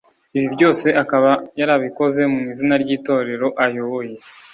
ibi 0.37 0.47
byose 0.55 0.87
akaba 1.01 1.31
yarabikoze 1.59 2.21
mu 2.33 2.39
izina 2.51 2.75
ry’Itorero 2.83 3.47
ayoboye 3.65 4.15